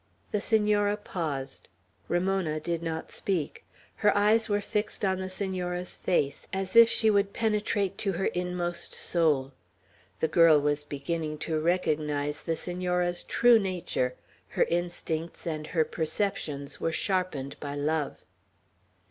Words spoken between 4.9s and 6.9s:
on the Senora's face, as if